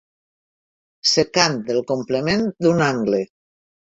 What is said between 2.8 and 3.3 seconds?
angle.